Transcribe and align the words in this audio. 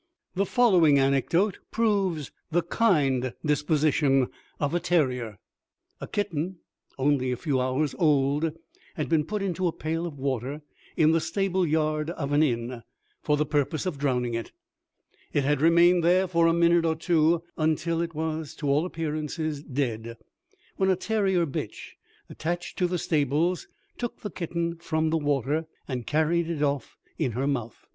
The 0.33 0.47
following 0.47 0.97
anecdote 0.97 1.59
proves 1.69 2.31
the 2.49 2.63
kind 2.63 3.35
disposition 3.45 4.29
of 4.59 4.73
a 4.73 4.79
terrier. 4.79 5.37
A 5.99 6.07
kitten, 6.07 6.57
only 6.97 7.31
a 7.31 7.37
few 7.37 7.61
hours 7.61 7.93
old, 7.99 8.51
had 8.95 9.07
been 9.09 9.23
put 9.23 9.43
into 9.43 9.67
a 9.67 9.71
pail 9.71 10.07
of 10.07 10.17
water, 10.17 10.63
in 10.97 11.11
the 11.11 11.21
stable 11.21 11.67
yard 11.67 12.09
of 12.09 12.31
an 12.31 12.41
inn, 12.41 12.81
for 13.21 13.37
the 13.37 13.45
purpose 13.45 13.85
of 13.85 13.99
drowning 13.99 14.33
it. 14.33 14.51
It 15.33 15.43
had 15.43 15.61
remained 15.61 16.03
there 16.03 16.25
for 16.27 16.47
a 16.47 16.51
minute 16.53 16.83
or 16.83 16.95
two, 16.95 17.43
until 17.55 18.01
it 18.01 18.15
was 18.15 18.55
to 18.55 18.67
all 18.67 18.87
appearance 18.87 19.37
dead, 19.37 20.17
when 20.77 20.89
a 20.89 20.95
terrier 20.95 21.45
bitch, 21.45 21.91
attached 22.27 22.75
to 22.79 22.87
the 22.87 22.97
stables, 22.97 23.67
took 23.99 24.21
the 24.21 24.31
kitten 24.31 24.77
from 24.77 25.11
the 25.11 25.17
water, 25.19 25.67
and 25.87 26.07
carried 26.07 26.49
it 26.49 26.63
off 26.63 26.97
in 27.19 27.33
her 27.33 27.45
mouth. 27.45 27.85